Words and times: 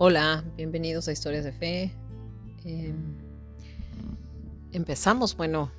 Hola, 0.00 0.44
bienvenidos 0.56 1.08
a 1.08 1.12
Historias 1.12 1.42
de 1.42 1.50
Fe. 1.50 1.90
Eh, 2.64 2.94
empezamos, 4.70 5.36
bueno, 5.36 5.72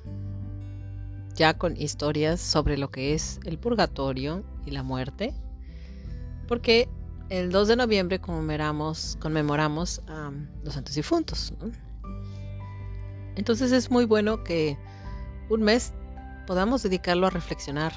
ya 1.36 1.56
con 1.56 1.74
historias 1.74 2.38
sobre 2.38 2.76
lo 2.76 2.90
que 2.90 3.14
es 3.14 3.40
el 3.46 3.58
purgatorio 3.58 4.44
y 4.66 4.72
la 4.72 4.82
muerte, 4.82 5.32
porque 6.46 6.86
el 7.30 7.50
2 7.50 7.68
de 7.68 7.76
noviembre 7.76 8.18
conmemoramos, 8.18 9.16
conmemoramos 9.22 10.02
a 10.06 10.30
los 10.64 10.74
santos 10.74 10.96
difuntos. 10.96 11.54
¿no? 11.58 11.72
Entonces 13.36 13.72
es 13.72 13.90
muy 13.90 14.04
bueno 14.04 14.44
que 14.44 14.76
un 15.48 15.62
mes 15.62 15.94
podamos 16.46 16.82
dedicarlo 16.82 17.26
a 17.26 17.30
reflexionar. 17.30 17.94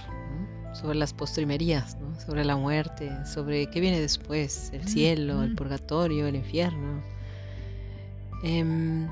Sobre 0.74 0.98
las 0.98 1.14
postrimerías, 1.14 1.98
¿no? 1.98 2.20
sobre 2.20 2.44
la 2.44 2.56
muerte, 2.56 3.12
sobre 3.26 3.68
qué 3.70 3.80
viene 3.80 4.00
después, 4.00 4.72
el 4.74 4.88
cielo, 4.88 5.44
el 5.44 5.56
purgatorio, 5.56 6.28
el 6.28 6.36
infierno. 6.36 7.02
Eh, 8.44 9.08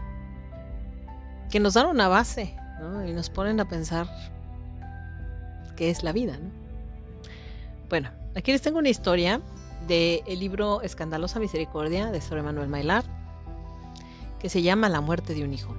que 1.51 1.59
nos 1.59 1.73
dan 1.73 1.87
una 1.87 2.07
base 2.07 2.55
y 3.07 3.11
nos 3.11 3.29
ponen 3.29 3.59
a 3.59 3.67
pensar 3.67 4.07
qué 5.75 5.89
es 5.89 6.01
la 6.01 6.13
vida. 6.13 6.37
¿no? 6.37 6.49
Bueno, 7.89 8.09
aquí 8.35 8.51
les 8.51 8.61
tengo 8.61 8.79
una 8.79 8.89
historia 8.89 9.41
del 9.87 10.39
libro 10.39 10.81
Escandalosa 10.81 11.39
Misericordia 11.39 12.09
de 12.09 12.21
Sor 12.21 12.41
Manuel 12.41 12.69
Mailar, 12.69 13.03
que 14.39 14.49
se 14.49 14.61
llama 14.61 14.89
La 14.89 15.01
muerte 15.01 15.33
de 15.33 15.43
un 15.43 15.53
hijo. 15.53 15.75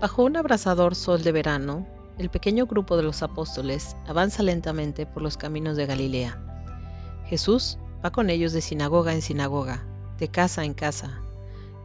Bajo 0.00 0.22
un 0.22 0.36
abrasador 0.36 0.94
sol 0.94 1.24
de 1.24 1.32
verano, 1.32 1.86
el 2.18 2.30
pequeño 2.30 2.66
grupo 2.66 2.96
de 2.96 3.04
los 3.04 3.22
apóstoles 3.22 3.96
avanza 4.06 4.42
lentamente 4.42 5.06
por 5.06 5.22
los 5.22 5.36
caminos 5.36 5.76
de 5.76 5.86
Galilea. 5.86 6.42
Jesús 7.26 7.78
va 8.04 8.10
con 8.10 8.28
ellos 8.28 8.52
de 8.52 8.60
sinagoga 8.60 9.12
en 9.12 9.22
sinagoga, 9.22 9.86
de 10.18 10.28
casa 10.28 10.64
en 10.64 10.74
casa. 10.74 11.22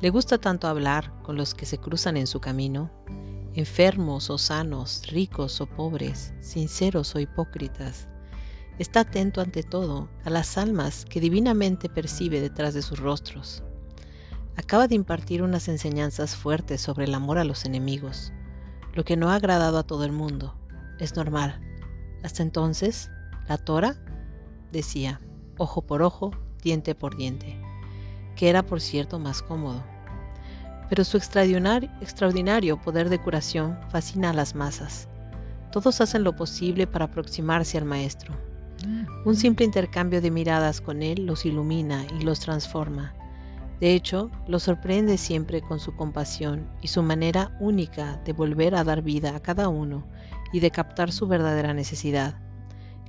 Le 0.02 0.10
gusta 0.10 0.40
tanto 0.40 0.68
hablar 0.68 1.14
con 1.22 1.38
los 1.38 1.54
que 1.54 1.68
se 1.68 1.78
cruzan 1.78 2.18
en 2.18 2.26
su 2.26 2.40
camino, 2.40 2.90
enfermos 3.54 4.32
o 4.32 4.40
sanos, 4.40 5.04
ricos 5.08 5.62
o 5.62 5.68
pobres, 5.68 6.34
sinceros 6.42 7.14
o 7.14 7.20
hipócritas. 7.20 8.08
Está 8.80 9.02
atento 9.02 9.40
ante 9.40 9.62
todo 9.62 10.10
a 10.26 10.32
las 10.32 10.58
almas 10.58 11.06
que 11.06 11.20
divinamente 11.20 11.90
percibe 11.90 12.42
detrás 12.42 12.74
de 12.74 12.82
sus 12.82 13.00
rostros. 13.00 13.64
Acaba 14.56 14.88
de 14.88 14.96
impartir 14.96 15.44
unas 15.44 15.68
enseñanzas 15.68 16.36
fuertes 16.36 16.82
sobre 16.82 17.06
el 17.06 17.14
amor 17.14 17.38
a 17.38 17.44
los 17.44 17.66
enemigos, 17.66 18.34
lo 18.94 19.04
que 19.04 19.18
no 19.18 19.30
ha 19.30 19.36
agradado 19.36 19.78
a 19.78 19.84
todo 19.84 20.06
el 20.06 20.12
mundo. 20.12 20.56
Es 21.00 21.16
normal. 21.16 21.60
Hasta 22.24 22.44
entonces, 22.44 23.10
la 23.48 23.58
Torah 23.58 23.96
decía, 24.72 25.20
ojo 25.58 25.82
por 25.82 26.02
ojo, 26.02 26.32
diente 26.62 26.96
por 26.96 27.18
diente, 27.18 27.60
que 28.36 28.50
era 28.50 28.64
por 28.64 28.80
cierto 28.82 29.20
más 29.20 29.42
cómodo. 29.42 29.84
Pero 30.90 31.04
su 31.04 31.18
extraordinario 31.18 32.82
poder 32.82 33.10
de 33.10 33.20
curación 33.20 33.78
fascina 33.90 34.30
a 34.30 34.34
las 34.34 34.56
masas. 34.56 35.08
Todos 35.72 36.02
hacen 36.02 36.24
lo 36.24 36.36
posible 36.36 36.86
para 36.86 37.06
aproximarse 37.06 37.78
al 37.78 37.86
Maestro. 37.86 38.34
Un 39.26 39.36
simple 39.36 39.66
intercambio 39.66 40.22
de 40.22 40.30
miradas 40.30 40.82
con 40.82 41.02
Él 41.02 41.26
los 41.26 41.46
ilumina 41.46 42.06
y 42.20 42.24
los 42.24 42.42
transforma. 42.42 43.16
De 43.84 43.96
hecho, 43.96 44.32
los 44.48 44.64
sorprende 44.64 45.18
siempre 45.18 45.62
con 45.62 45.78
su 45.78 45.94
compasión 45.94 46.70
y 46.82 46.88
su 46.88 47.04
manera 47.04 47.58
única 47.60 48.16
de 48.24 48.32
volver 48.32 48.76
a 48.76 48.86
dar 48.86 49.02
vida 49.02 49.36
a 49.36 49.42
cada 49.42 49.68
uno 49.68 50.08
y 50.54 50.62
de 50.62 50.72
captar 50.72 51.12
su 51.12 51.28
verdadera 51.28 51.74
necesidad. 51.74 52.42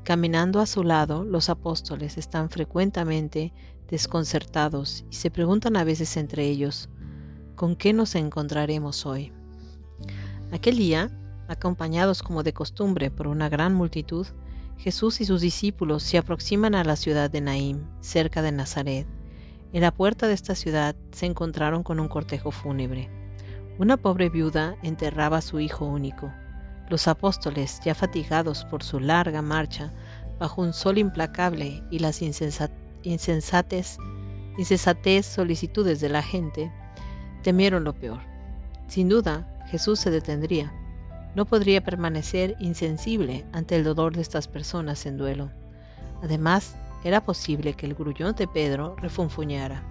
Caminando 0.03 0.58
a 0.58 0.66
su 0.66 0.83
lado, 0.83 1.22
los 1.22 1.48
apóstoles 1.48 2.19
están 2.19 2.50
frecuentemente 2.50 3.53
desconcertados 3.89 5.05
y 5.12 5.14
se 5.14 5.31
preguntan 5.31 5.77
a 5.77 5.84
veces 5.84 6.16
entre 6.16 6.44
ellos, 6.44 6.88
¿con 7.54 7.76
qué 7.76 7.93
nos 7.93 8.16
encontraremos 8.16 9.06
hoy? 9.06 9.32
Aquel 10.50 10.78
día, 10.78 11.16
acompañados 11.47 12.20
como 12.20 12.43
de 12.43 12.53
costumbre 12.53 13.12
por 13.12 13.28
una 13.28 13.49
gran 13.49 13.76
multitud, 13.76 14.26
Jesús 14.76 15.20
y 15.20 15.25
sus 15.25 15.41
discípulos 15.41 16.03
se 16.03 16.19
aproximan 16.19 16.75
a 16.75 16.82
la 16.82 16.97
ciudad 16.97 17.31
de 17.31 17.43
Naim, 17.43 17.84
cerca 18.00 18.43
de 18.43 18.50
Nazaret. 18.50 19.06
En 19.75 19.81
la 19.81 19.91
puerta 19.91 20.29
de 20.29 20.35
esta 20.35 20.55
ciudad 20.55 20.95
se 21.11 21.27
encontraron 21.27 21.83
con 21.83 21.99
un 21.99 22.07
cortejo 22.07 22.53
fúnebre. 22.53 23.11
Una 23.77 23.97
pobre 23.97 24.31
viuda 24.31 24.77
enterraba 24.85 25.39
a 25.39 25.43
su 25.43 25.59
hijo 25.59 25.85
único. 25.85 26.33
Los 26.89 27.09
apóstoles, 27.09 27.81
ya 27.85 27.97
fatigados 27.97 28.65
por 28.67 28.85
su 28.85 29.01
larga 29.01 29.43
marcha, 29.43 29.93
bajo 30.39 30.62
un 30.62 30.73
sol 30.73 30.99
implacable 30.99 31.83
y 31.91 31.99
las 31.99 32.23
insensates, 32.23 33.99
solicitudes 35.25 36.01
de 36.01 36.09
la 36.09 36.23
gente, 36.23 36.71
temieron 37.43 37.83
lo 37.83 37.95
peor. 37.95 38.21
Sin 38.87 39.09
duda, 39.09 39.59
Jesús 39.67 39.99
se 39.99 40.12
detendría. 40.12 40.73
No 41.35 41.47
podría 41.47 41.83
permanecer 41.83 42.55
insensible 42.61 43.45
ante 43.53 43.75
el 43.75 43.83
dolor 43.83 44.15
de 44.15 44.23
estas 44.23 44.47
personas 44.47 45.05
en 45.05 45.17
duelo. 45.17 45.51
Además, 46.23 46.77
era 47.04 47.22
posible 47.22 47.75
que 47.75 47.84
el 47.84 47.94
grullón 47.94 48.34
de 48.34 48.48
Pedro 48.48 48.97
refunfuñara. 48.97 49.84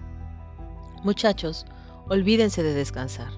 Muchachos, 1.04 1.66
olvídense 2.10 2.64
de 2.64 2.74
descansar. 2.74 3.32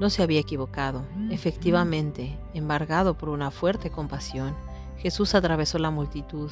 No 0.00 0.08
se 0.08 0.22
había 0.22 0.40
equivocado. 0.40 1.04
Efectivamente, 1.30 2.38
embargado 2.54 3.18
por 3.18 3.28
una 3.28 3.50
fuerte 3.50 3.90
compasión, 3.90 4.56
Jesús 4.96 5.34
atravesó 5.34 5.78
la 5.78 5.90
multitud 5.90 6.50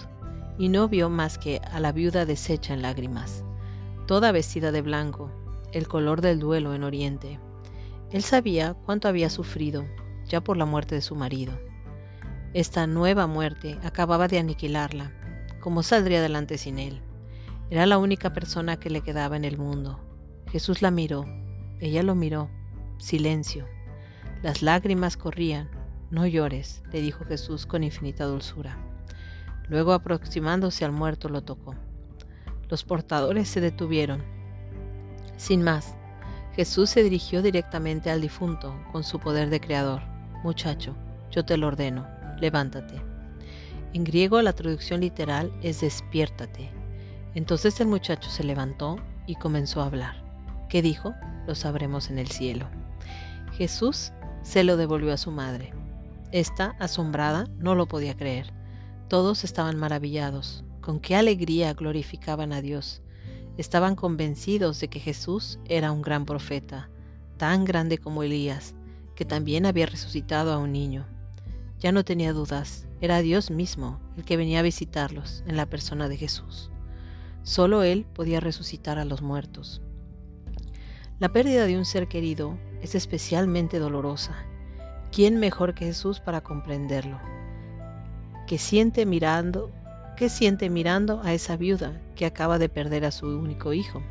y 0.59 0.69
no 0.69 0.87
vio 0.87 1.09
más 1.09 1.39
que 1.39 1.63
a 1.73 1.81
la 1.81 1.93
viuda 1.93 2.27
deshecha 2.27 2.75
en 2.75 2.83
lágrimas, 2.83 3.43
toda 4.07 4.31
vestida 4.31 4.71
de 4.71 4.83
blanco, 4.83 5.31
el 5.73 5.89
color 5.89 6.21
del 6.21 6.41
duelo 6.41 6.75
en 6.75 6.85
Oriente. 6.85 7.41
Él 8.11 8.23
sabía 8.23 8.75
cuánto 8.85 9.09
había 9.09 9.31
sufrido 9.31 9.87
ya 10.27 10.43
por 10.43 10.59
la 10.59 10.67
muerte 10.67 10.95
de 10.95 11.01
su 11.01 11.15
marido. 11.15 11.55
Esta 12.53 12.87
nueva 12.87 13.27
muerte 13.27 13.79
acababa 13.83 14.29
de 14.29 14.39
aniquilarla 14.39 15.18
¿Cómo 15.61 15.83
saldría 15.83 16.19
adelante 16.19 16.59
sin 16.59 16.79
él? 16.79 17.01
Era 17.71 17.87
la 17.87 17.99
única 17.99 18.33
persona 18.33 18.79
que 18.79 18.91
le 18.91 19.01
quedaba 19.03 19.37
en 19.37 19.45
el 19.45 19.59
mundo. 19.59 20.01
Jesús 20.51 20.83
la 20.83 20.91
miró, 20.91 21.27
ella 21.81 22.03
lo 22.03 22.15
miró. 22.15 22.49
Silencio. 22.99 23.67
Las 24.43 24.63
lágrimas 24.63 25.17
corrían. 25.17 25.69
No 26.11 26.27
llores, 26.27 26.83
le 26.93 27.01
dijo 27.01 27.25
Jesús 27.25 27.67
con 27.67 27.85
infinita 27.85 28.25
dulzura. 28.25 28.79
Luego 29.69 29.93
aproximándose 29.93 30.85
al 30.85 30.93
muerto 30.93 31.29
lo 31.29 31.43
tocó. 31.43 31.75
Los 32.69 32.85
portadores 32.85 33.49
se 33.49 33.61
detuvieron. 33.61 34.23
Sin 35.37 35.63
más, 35.63 35.95
Jesús 36.55 36.91
se 36.91 37.03
dirigió 37.03 37.43
directamente 37.43 38.11
al 38.11 38.21
difunto 38.21 38.75
con 38.91 39.05
su 39.05 39.21
poder 39.21 39.51
de 39.51 39.61
creador. 39.61 40.03
Muchacho, 40.43 40.97
yo 41.31 41.45
te 41.45 41.57
lo 41.57 41.69
ordeno, 41.69 42.07
levántate. 42.41 43.08
En 43.95 44.05
griego 44.05 44.43
la 44.43 44.53
traducción 44.53 45.01
literal 45.01 45.53
es 45.63 45.81
despiértate. 45.81 46.71
Entonces 47.35 47.81
el 47.81 47.89
muchacho 47.89 48.29
se 48.29 48.45
levantó 48.45 48.97
y 49.27 49.37
comenzó 49.37 49.81
a 49.81 49.87
hablar. 49.87 50.23
¿Qué 50.69 50.83
dijo? 50.83 51.15
Lo 51.47 51.55
sabremos 51.55 52.11
en 52.11 52.19
el 52.19 52.29
cielo. 52.29 52.69
Jesús 53.53 54.13
se 54.43 54.65
lo 54.65 54.77
devolvió 54.77 55.13
a 55.13 55.17
su 55.17 55.31
madre. 55.31 55.73
Esta, 56.33 56.77
asombrada, 56.79 57.47
no 57.59 57.75
lo 57.75 57.87
podía 57.89 58.17
creer. 58.17 58.53
Todos 59.09 59.45
estaban 59.45 59.79
maravillados. 59.79 60.65
Con 60.83 61.01
qué 61.01 61.17
alegría 61.17 61.73
glorificaban 61.73 62.53
a 62.53 62.61
Dios. 62.61 63.03
Estaban 63.57 63.97
convencidos 63.97 64.79
de 64.81 64.89
que 64.89 65.01
Jesús 65.01 65.59
era 65.65 65.91
un 65.91 66.03
gran 66.03 66.27
profeta, 66.27 66.91
tan 67.39 67.65
grande 67.65 67.99
como 67.99 68.23
Elías, 68.23 68.75
que 69.15 69.25
también 69.25 69.67
había 69.67 69.87
resucitado 69.87 70.53
a 70.53 70.59
un 70.59 70.73
niño. 70.73 71.07
Ya 71.81 71.93
no 71.93 72.05
tenía 72.05 72.33
dudas, 72.33 72.89
era 73.01 73.21
Dios 73.21 73.53
mismo 73.53 74.01
el 74.17 74.25
que 74.25 74.37
venía 74.37 74.59
a 74.59 74.63
visitarlos 74.63 75.45
en 75.47 75.57
la 75.57 75.67
persona 75.67 76.09
de 76.09 76.17
Jesús. 76.17 76.73
Solo 77.45 77.85
Él 77.85 78.05
podía 78.15 78.41
resucitar 78.41 78.99
a 78.99 79.05
los 79.05 79.23
muertos. 79.23 79.81
La 81.21 81.29
pérdida 81.29 81.67
de 81.67 81.79
un 81.79 81.85
ser 81.85 82.09
querido 82.09 82.59
es 82.83 82.97
especialmente 82.97 83.79
dolorosa. 83.79 84.35
¿Quién 85.13 85.39
mejor 85.39 85.75
que 85.75 85.87
Jesús 85.87 86.19
para 86.21 86.41
comprenderlo? 86.41 87.21
¿Qué 88.49 88.59
siente 88.59 89.07
mirando, 89.07 89.71
qué 90.17 90.29
siente 90.29 90.71
mirando 90.71 91.21
a 91.23 91.33
esa 91.33 91.57
viuda 91.57 92.01
que 92.17 92.27
acaba 92.27 92.59
de 92.59 92.69
perder 92.69 93.05
a 93.05 93.13
su 93.13 93.27
único 93.27 93.73
hijo? 93.73 94.03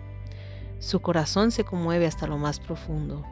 Su 0.80 1.01
corazón 1.01 1.51
se 1.51 1.65
conmueve 1.65 2.06
hasta 2.06 2.27
lo 2.27 2.38
más 2.38 2.59
profundo. 2.59 3.25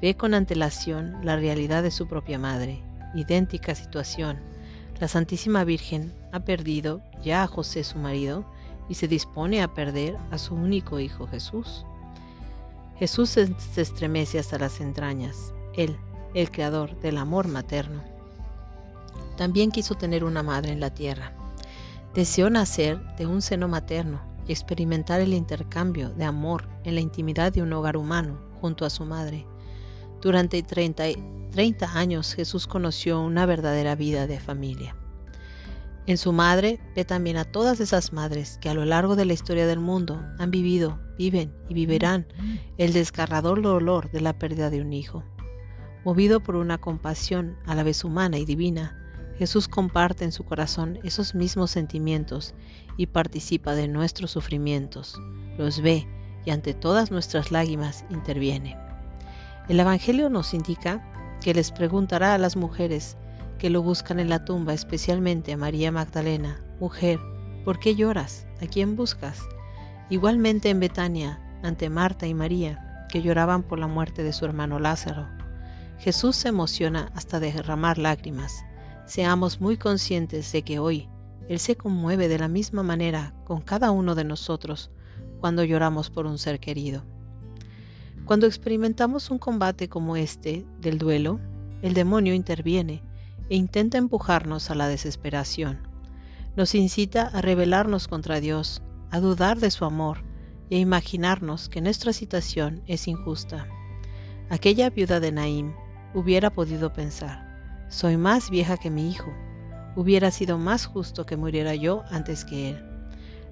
Ve 0.00 0.16
con 0.16 0.34
antelación 0.34 1.24
la 1.24 1.36
realidad 1.36 1.82
de 1.82 1.90
su 1.90 2.08
propia 2.08 2.38
madre, 2.38 2.82
idéntica 3.14 3.74
situación, 3.74 4.38
la 5.00 5.08
Santísima 5.08 5.64
Virgen 5.64 6.12
ha 6.32 6.40
perdido 6.40 7.02
ya 7.22 7.42
a 7.42 7.46
José 7.46 7.84
su 7.84 7.98
marido 7.98 8.44
y 8.88 8.94
se 8.94 9.08
dispone 9.08 9.62
a 9.62 9.72
perder 9.72 10.16
a 10.30 10.38
su 10.38 10.54
único 10.54 11.00
hijo 11.00 11.26
Jesús. 11.26 11.84
Jesús 12.98 13.30
se 13.30 13.80
estremece 13.80 14.38
hasta 14.38 14.58
las 14.58 14.80
entrañas, 14.80 15.54
Él, 15.74 15.96
el 16.34 16.50
creador 16.50 16.98
del 17.00 17.16
amor 17.16 17.48
materno. 17.48 18.02
También 19.36 19.70
quiso 19.70 19.94
tener 19.94 20.22
una 20.22 20.42
madre 20.42 20.72
en 20.72 20.80
la 20.80 20.90
tierra. 20.90 21.32
Deseó 22.14 22.50
nacer 22.50 23.00
de 23.16 23.26
un 23.26 23.40
seno 23.40 23.68
materno, 23.68 24.20
y 24.46 24.52
experimentar 24.52 25.20
el 25.20 25.32
intercambio 25.32 26.10
de 26.10 26.24
amor 26.24 26.68
en 26.84 26.94
la 26.94 27.00
intimidad 27.00 27.52
de 27.52 27.62
un 27.62 27.72
hogar 27.72 27.96
humano 27.96 28.38
junto 28.60 28.84
a 28.84 28.90
su 28.90 29.04
madre. 29.04 29.46
Durante 30.20 30.62
30, 30.62 31.04
30 31.50 31.98
años 31.98 32.34
Jesús 32.34 32.66
conoció 32.66 33.20
una 33.22 33.46
verdadera 33.46 33.94
vida 33.94 34.26
de 34.26 34.38
familia. 34.38 34.94
En 36.06 36.18
su 36.18 36.32
madre 36.32 36.78
ve 36.94 37.04
también 37.04 37.38
a 37.38 37.44
todas 37.44 37.80
esas 37.80 38.12
madres 38.12 38.58
que 38.60 38.68
a 38.68 38.74
lo 38.74 38.84
largo 38.84 39.16
de 39.16 39.24
la 39.24 39.32
historia 39.32 39.66
del 39.66 39.80
mundo 39.80 40.22
han 40.38 40.50
vivido, 40.50 40.98
viven 41.16 41.54
y 41.68 41.74
vivirán 41.74 42.26
el 42.76 42.92
desgarrador 42.92 43.62
dolor 43.62 44.10
de 44.10 44.20
la 44.20 44.38
pérdida 44.38 44.68
de 44.68 44.82
un 44.82 44.92
hijo. 44.92 45.24
Movido 46.04 46.40
por 46.40 46.56
una 46.56 46.78
compasión 46.78 47.56
a 47.64 47.74
la 47.74 47.82
vez 47.82 48.04
humana 48.04 48.38
y 48.38 48.44
divina, 48.44 48.96
Jesús 49.38 49.68
comparte 49.68 50.24
en 50.24 50.32
su 50.32 50.44
corazón 50.44 50.98
esos 51.02 51.34
mismos 51.34 51.70
sentimientos 51.70 52.54
y 52.98 53.06
participa 53.06 53.74
de 53.74 53.88
nuestros 53.88 54.32
sufrimientos, 54.32 55.18
los 55.56 55.80
ve 55.80 56.06
y 56.44 56.50
ante 56.50 56.74
todas 56.74 57.10
nuestras 57.10 57.50
lágrimas 57.50 58.04
interviene. 58.10 58.89
El 59.68 59.80
Evangelio 59.80 60.30
nos 60.30 60.54
indica 60.54 61.02
que 61.40 61.54
les 61.54 61.70
preguntará 61.70 62.34
a 62.34 62.38
las 62.38 62.56
mujeres 62.56 63.16
que 63.58 63.70
lo 63.70 63.82
buscan 63.82 64.18
en 64.18 64.28
la 64.28 64.44
tumba, 64.44 64.72
especialmente 64.72 65.52
a 65.52 65.56
María 65.56 65.92
Magdalena, 65.92 66.60
Mujer, 66.80 67.20
¿por 67.64 67.78
qué 67.78 67.94
lloras? 67.94 68.46
¿A 68.62 68.66
quién 68.66 68.96
buscas? 68.96 69.42
Igualmente 70.08 70.70
en 70.70 70.80
Betania, 70.80 71.38
ante 71.62 71.90
Marta 71.90 72.26
y 72.26 72.32
María, 72.32 73.06
que 73.10 73.20
lloraban 73.20 73.62
por 73.62 73.78
la 73.78 73.86
muerte 73.86 74.22
de 74.22 74.32
su 74.32 74.46
hermano 74.46 74.78
Lázaro. 74.78 75.28
Jesús 75.98 76.36
se 76.36 76.48
emociona 76.48 77.12
hasta 77.14 77.38
derramar 77.38 77.98
lágrimas. 77.98 78.64
Seamos 79.04 79.60
muy 79.60 79.76
conscientes 79.76 80.50
de 80.52 80.62
que 80.62 80.78
hoy 80.78 81.10
Él 81.50 81.58
se 81.58 81.76
conmueve 81.76 82.28
de 82.28 82.38
la 82.38 82.48
misma 82.48 82.82
manera 82.82 83.34
con 83.44 83.60
cada 83.60 83.90
uno 83.90 84.14
de 84.14 84.24
nosotros 84.24 84.90
cuando 85.38 85.64
lloramos 85.64 86.08
por 86.08 86.24
un 86.24 86.38
ser 86.38 86.60
querido. 86.60 87.04
Cuando 88.30 88.46
experimentamos 88.46 89.28
un 89.32 89.40
combate 89.40 89.88
como 89.88 90.14
este 90.14 90.64
del 90.80 90.98
duelo, 90.98 91.40
el 91.82 91.94
demonio 91.94 92.32
interviene 92.32 93.02
e 93.48 93.56
intenta 93.56 93.98
empujarnos 93.98 94.70
a 94.70 94.76
la 94.76 94.86
desesperación. 94.86 95.80
Nos 96.54 96.76
incita 96.76 97.26
a 97.26 97.40
rebelarnos 97.40 98.06
contra 98.06 98.38
Dios, 98.38 98.84
a 99.10 99.18
dudar 99.18 99.58
de 99.58 99.72
su 99.72 99.84
amor 99.84 100.22
y 100.68 100.76
a 100.76 100.78
imaginarnos 100.78 101.68
que 101.68 101.80
nuestra 101.80 102.12
situación 102.12 102.84
es 102.86 103.08
injusta. 103.08 103.66
Aquella 104.48 104.90
viuda 104.90 105.18
de 105.18 105.32
Naim 105.32 105.74
hubiera 106.14 106.50
podido 106.50 106.92
pensar, 106.92 107.84
soy 107.88 108.16
más 108.16 108.48
vieja 108.48 108.76
que 108.76 108.90
mi 108.90 109.10
hijo, 109.10 109.32
hubiera 109.96 110.30
sido 110.30 110.56
más 110.56 110.86
justo 110.86 111.26
que 111.26 111.36
muriera 111.36 111.74
yo 111.74 112.04
antes 112.12 112.44
que 112.44 112.70
él. 112.70 112.84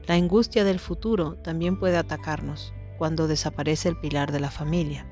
La 0.07 0.15
angustia 0.15 0.63
del 0.63 0.79
futuro 0.79 1.35
también 1.43 1.81
puede 1.81 1.97
atacarnos 1.97 2.73
cuando 2.99 3.29
desaparece 3.29 3.89
el 3.89 3.97
pilar 3.97 4.33
de 4.33 4.41
la 4.41 4.51
familia. 4.51 5.07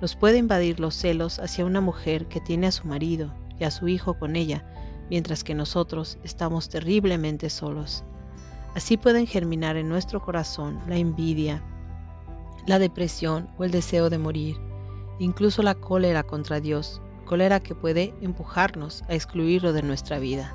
Nos 0.00 0.16
puede 0.16 0.38
invadir 0.38 0.80
los 0.80 0.96
celos 0.96 1.38
hacia 1.38 1.64
una 1.64 1.80
mujer 1.80 2.26
que 2.26 2.40
tiene 2.40 2.66
a 2.66 2.72
su 2.72 2.88
marido, 2.88 3.32
a 3.64 3.70
su 3.70 3.88
Hijo 3.88 4.14
con 4.14 4.36
ella, 4.36 4.64
mientras 5.10 5.44
que 5.44 5.54
nosotros 5.54 6.18
estamos 6.24 6.68
terriblemente 6.68 7.50
solos. 7.50 8.04
Así 8.74 8.96
pueden 8.96 9.26
germinar 9.26 9.76
en 9.76 9.88
nuestro 9.88 10.22
corazón 10.22 10.78
la 10.88 10.96
envidia, 10.96 11.62
la 12.66 12.78
depresión 12.78 13.48
o 13.58 13.64
el 13.64 13.70
deseo 13.70 14.08
de 14.08 14.18
morir, 14.18 14.56
incluso 15.18 15.62
la 15.62 15.74
cólera 15.74 16.22
contra 16.22 16.60
Dios, 16.60 17.02
cólera 17.26 17.60
que 17.60 17.74
puede 17.74 18.14
empujarnos 18.22 19.02
a 19.08 19.14
excluirlo 19.14 19.72
de 19.72 19.82
nuestra 19.82 20.18
vida. 20.18 20.54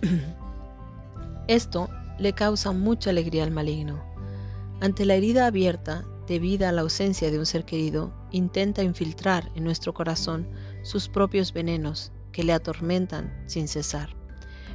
Esto 1.48 1.88
le 2.18 2.32
causa 2.32 2.72
mucha 2.72 3.10
alegría 3.10 3.44
al 3.44 3.50
maligno. 3.50 4.11
Ante 4.82 5.06
la 5.06 5.14
herida 5.14 5.46
abierta, 5.46 6.04
debida 6.26 6.68
a 6.68 6.72
la 6.72 6.80
ausencia 6.80 7.30
de 7.30 7.38
un 7.38 7.46
ser 7.46 7.64
querido, 7.64 8.12
intenta 8.32 8.82
infiltrar 8.82 9.48
en 9.54 9.62
nuestro 9.62 9.94
corazón 9.94 10.50
sus 10.82 11.08
propios 11.08 11.52
venenos 11.52 12.10
que 12.32 12.42
le 12.42 12.52
atormentan 12.52 13.44
sin 13.46 13.68
cesar. 13.68 14.16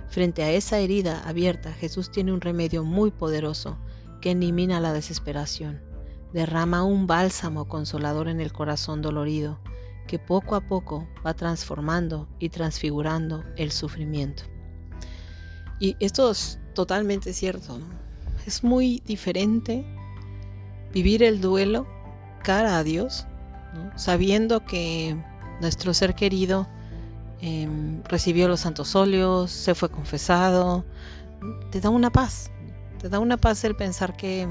Frente 0.07 0.43
a 0.43 0.51
esa 0.51 0.79
herida 0.79 1.27
abierta, 1.27 1.73
Jesús 1.73 2.09
tiene 2.09 2.31
un 2.31 2.39
remedio 2.39 2.85
muy 2.85 3.11
poderoso 3.11 3.77
que 4.21 4.31
elimina 4.31 4.79
la 4.79 4.93
desesperación. 4.93 5.81
Derrama 6.31 6.85
un 6.85 7.05
bálsamo 7.05 7.67
consolador 7.67 8.29
en 8.29 8.39
el 8.39 8.53
corazón 8.53 9.01
dolorido, 9.01 9.59
que 10.07 10.19
poco 10.19 10.55
a 10.55 10.61
poco 10.61 11.05
va 11.25 11.33
transformando 11.33 12.29
y 12.39 12.47
transfigurando 12.47 13.43
el 13.57 13.73
sufrimiento. 13.73 14.43
Y 15.81 15.97
esto 15.99 16.31
es 16.31 16.61
totalmente 16.73 17.33
cierto. 17.33 17.77
Es 18.45 18.63
muy 18.63 19.01
diferente 19.05 19.85
vivir 20.93 21.23
el 21.23 21.41
duelo 21.41 21.87
cara 22.43 22.77
a 22.77 22.83
Dios, 22.83 23.25
sabiendo 23.95 24.65
que 24.65 25.17
nuestro 25.61 25.93
ser 25.93 26.15
querido 26.15 26.67
em, 27.41 28.01
recibió 28.03 28.47
los 28.47 28.61
santos 28.61 28.95
óleos, 28.95 29.51
se 29.51 29.75
fue 29.75 29.89
confesado, 29.89 30.85
te 31.71 31.81
da 31.81 31.89
una 31.89 32.09
paz, 32.09 32.49
te 32.99 33.09
da 33.09 33.19
una 33.19 33.37
paz 33.37 33.63
el 33.63 33.75
pensar 33.75 34.15
que 34.15 34.47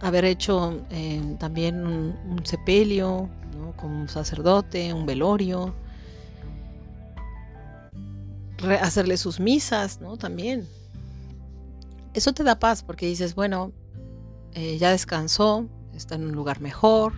haber 0.00 0.24
hecho 0.24 0.84
em, 0.90 1.36
también 1.38 1.86
un, 1.86 2.44
sepelio 2.44 3.28
con 3.76 3.90
un 3.90 4.08
sacerdote, 4.08 4.92
un 4.92 5.06
velorio, 5.06 5.74
hacerle 8.80 9.16
sus 9.16 9.40
misas, 9.40 10.00
¿no? 10.00 10.16
También. 10.16 10.66
Eso 12.14 12.32
te 12.32 12.42
da 12.42 12.58
paz 12.58 12.82
porque 12.82 13.06
dices, 13.06 13.34
bueno, 13.34 13.72
eh, 14.58 14.76
ya 14.76 14.90
descansó, 14.90 15.68
está 15.94 16.16
en 16.16 16.24
un 16.24 16.32
lugar 16.32 16.60
mejor, 16.60 17.12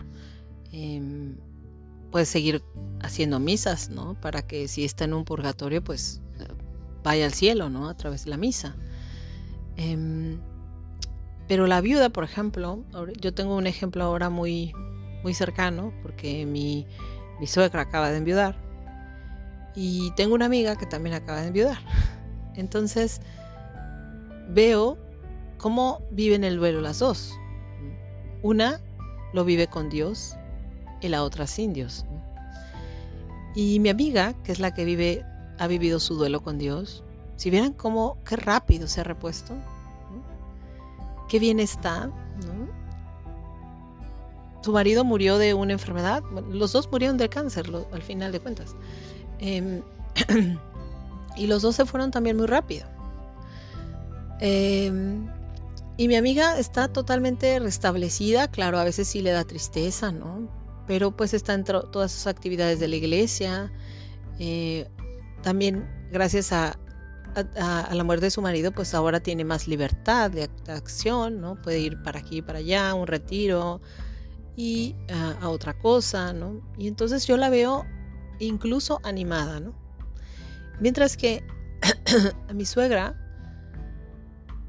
em, 0.73 1.39
puedes 2.11 2.29
seguir 2.29 2.63
haciendo 3.01 3.41
misas, 3.41 3.89
¿no? 3.89 4.13
Para 4.21 4.43
que 4.43 4.69
si 4.69 4.85
está 4.85 5.05
en 5.05 5.15
un 5.15 5.25
purgatorio, 5.25 5.83
pues 5.83 6.21
vaya 7.03 7.25
al 7.25 7.33
cielo, 7.33 7.71
¿no? 7.71 7.89
A 7.89 7.97
través 7.97 8.25
de 8.25 8.31
la 8.31 8.37
misa. 8.37 8.77
Em, 9.79 10.39
pero 11.49 11.67
la 11.67 11.81
viuda, 11.81 12.11
por 12.11 12.25
ejemplo, 12.25 12.85
yo 13.19 13.33
tengo 13.33 13.57
un 13.57 13.67
ejemplo 13.67 14.05
ahora 14.05 14.29
muy, 14.29 14.75
muy 15.23 15.33
cercano, 15.33 15.95
porque 16.03 16.45
mi, 16.45 16.87
mi 17.41 17.47
suegra 17.47 17.81
acaba 17.81 18.11
de 18.11 18.19
enviudar. 18.19 18.55
Y 19.75 20.11
tengo 20.11 20.35
una 20.35 20.45
amiga 20.45 20.77
que 20.77 20.85
también 20.85 21.15
acaba 21.15 21.41
de 21.41 21.47
enviudar. 21.47 21.79
Entonces, 22.55 23.23
veo 24.51 24.99
cómo 25.61 26.01
viven 26.11 26.43
el 26.43 26.57
duelo 26.57 26.81
las 26.81 26.99
dos. 26.99 27.39
Una 28.43 28.81
lo 29.33 29.45
vive 29.45 29.67
con 29.67 29.91
Dios 29.91 30.35
y 31.01 31.09
la 31.09 31.23
otra 31.23 31.47
sin 31.47 31.73
Dios. 31.73 32.05
Y 33.55 33.79
mi 33.81 33.91
amiga, 33.91 34.35
que 34.43 34.53
es 34.53 34.61
la 34.61 34.73
que 34.73 34.85
vive, 34.85 35.25
ha 35.59 35.67
vivido 35.67 36.01
su 36.01 36.15
duelo 36.15 36.43
con 36.43 36.59
Dios, 36.59 37.05
si 37.37 37.51
vieran 37.51 37.73
cómo, 37.73 38.17
qué 38.25 38.37
rápido 38.37 38.87
se 38.87 39.01
ha 39.01 39.05
repuesto, 39.05 39.55
qué 41.29 41.39
bien 41.39 41.61
está. 41.61 42.11
Su 44.63 44.73
marido 44.73 45.05
murió 45.05 45.39
de 45.39 45.55
una 45.55 45.73
enfermedad, 45.73 46.23
los 46.51 46.73
dos 46.73 46.91
murieron 46.93 47.17
de 47.17 47.29
cáncer 47.29 47.71
al 47.93 48.03
final 48.03 48.31
de 48.31 48.41
cuentas. 48.41 48.77
Em, 49.39 49.83
y 51.37 51.47
los 51.47 51.63
dos 51.63 51.77
se 51.77 51.87
fueron 51.87 52.11
también 52.11 52.37
muy 52.37 52.47
rápido. 52.47 52.87
Em, 54.41 55.27
y 55.97 56.09
mi 56.09 56.17
amiga 56.17 56.59
está 56.59 56.89
totalmente 56.89 57.59
restablecida, 57.59 58.49
claro, 58.51 58.79
a 58.79 58.85
veces 58.85 59.09
sí 59.09 59.23
le 59.23 59.31
da 59.31 59.45
tristeza, 59.45 60.13
¿no? 60.13 60.61
pero 60.91 61.13
pues 61.13 61.35
está 61.35 61.55
en 61.55 61.63
todas 61.63 62.11
sus 62.11 62.27
actividades 62.27 62.81
de 62.81 62.89
la 62.89 62.97
iglesia. 62.97 63.71
Eh, 64.41 64.89
también 65.41 65.89
gracias 66.11 66.51
a, 66.51 66.77
la 67.93 68.03
muerte 68.03 68.27
de 68.27 68.33
su 68.33 68.43
marido, 68.43 68.73
pues 68.73 68.93
ahora 68.93 69.21
tiene 69.21 69.45
más 69.45 69.69
libertad 69.69 70.33
de, 70.33 70.51
acción, 70.67 71.41
¿no? 71.41 71.63
Puede 71.63 71.79
ir 71.79 72.03
para 72.03 72.19
aquí 72.19 72.39
y 72.39 72.43
para 72.43 72.59
allá, 72.59 72.93
un 72.95 73.07
retiro 73.07 73.81
y 74.57 74.97
a 75.41 75.49
otra 75.49 75.79
cosa, 75.79 76.33
¿no? 76.33 76.61
Y 76.77 76.89
entonces 76.89 77.25
yo 77.25 77.37
la 77.37 77.51
veo 77.51 77.87
incluso 78.41 78.99
animada, 79.05 79.61
¿no? 79.61 79.73
Mientras 80.81 81.17
que 81.17 81.45
a 82.49 82.53
mi 82.53 82.67
suegra, 82.67 83.15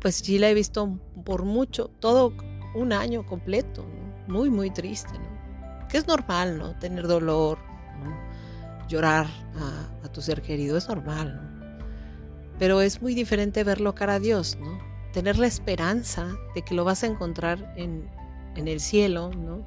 pues 0.01 0.15
sí 0.15 0.39
la 0.39 0.49
he 0.49 0.53
visto 0.53 0.99
por 1.23 1.45
mucho, 1.45 1.89
todo 1.99 2.33
un 2.75 2.91
año 2.91 3.25
completo, 3.25 3.85
muy, 4.27 4.49
muy 4.49 4.71
triste, 4.71 5.13
¿no? 5.13 5.41
que 5.91 5.97
es 5.97 6.07
normal, 6.07 6.57
¿no? 6.57 6.73
Tener 6.79 7.05
dolor, 7.05 7.59
llorar 8.87 9.27
a, 10.03 10.07
tu 10.07 10.21
ser 10.21 10.41
querido, 10.41 10.77
es 10.77 10.87
normal, 10.89 11.35
¿no? 11.35 11.77
Pero 12.57 12.81
es 12.81 13.01
muy 13.01 13.13
diferente 13.13 13.63
verlo 13.63 13.93
cara 13.93 14.15
a 14.15 14.19
Dios, 14.19 14.57
¿no? 14.59 14.79
Tener 15.13 15.37
la 15.37 15.47
esperanza 15.47 16.33
de 16.55 16.61
que 16.61 16.73
lo 16.73 16.85
vas 16.85 17.03
a 17.03 17.07
encontrar 17.07 17.73
en, 17.75 18.09
el 18.55 18.79
cielo, 18.79 19.31
¿no? 19.31 19.65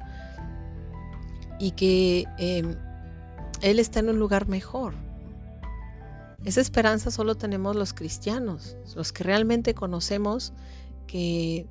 Y 1.59 1.73
que 1.73 2.25
em, 2.38 2.75
Él 3.62 3.79
está 3.79 4.00
en 4.00 4.11
un 4.11 4.19
lugar 4.19 4.49
mejor. 4.49 4.95
Esa 6.45 6.61
esperanza 6.61 7.11
solo 7.11 7.37
tenemos 7.37 7.75
los 7.75 7.95
cristianos, 7.95 8.77
los 8.95 9.13
que 9.13 9.25
realmente 9.25 9.75
conocemos 9.75 10.53
que 11.07 11.67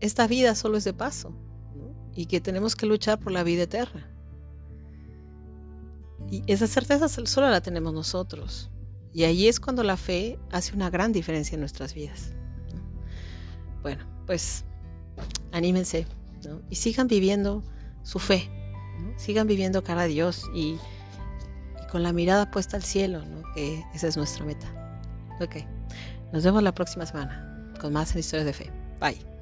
esta 0.00 0.26
vida 0.26 0.54
solo 0.54 0.78
es 0.78 0.84
de 0.84 0.94
paso 0.94 1.34
y 2.14 2.26
que 2.26 2.40
tenemos 2.40 2.74
que 2.76 2.86
luchar 2.86 3.18
por 3.18 3.32
la 3.32 3.42
vida 3.42 3.64
eterna. 3.64 4.10
Y 6.30 6.42
esa 6.46 6.66
certeza 6.66 7.08
solo 7.08 7.50
la 7.50 7.60
tenemos 7.60 7.92
nosotros. 7.92 8.70
Y 9.12 9.24
ahí 9.24 9.46
es 9.46 9.60
cuando 9.60 9.82
la 9.82 9.96
fe 9.96 10.38
hace 10.50 10.74
una 10.74 10.90
gran 10.90 11.12
diferencia 11.12 11.54
en 11.54 11.60
nuestras 11.60 11.94
vidas. 11.94 12.32
Bueno, 13.82 14.04
pues 14.26 14.64
anímense 15.52 16.06
y 16.70 16.76
sigan 16.76 17.08
viviendo 17.08 17.62
su 18.02 18.18
fe. 18.18 18.50
Sigan 19.16 19.46
viviendo 19.46 19.84
cara 19.84 20.02
a 20.02 20.06
Dios 20.06 20.44
y, 20.54 20.78
con 21.94 22.02
la 22.02 22.12
mirada 22.12 22.50
puesta 22.50 22.76
al 22.76 22.82
cielo, 22.82 23.22
que 23.54 23.84
esa 23.94 24.08
es 24.08 24.16
nuestra 24.16 24.44
meta. 24.44 24.66
Ok, 25.40 25.58
nos 26.32 26.42
vemos 26.42 26.60
la 26.60 26.74
próxima 26.74 27.06
semana 27.06 27.72
con 27.80 27.92
más 27.92 28.16
historias 28.16 28.46
de 28.46 28.52
fe. 28.52 28.72
Bye. 29.00 29.33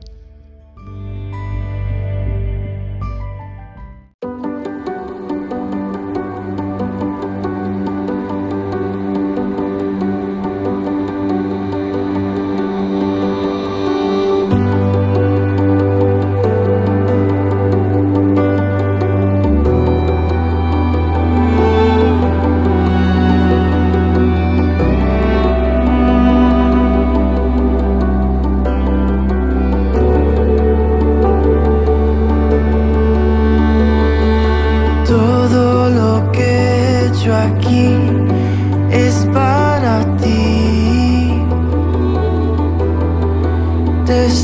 My 44.12 44.42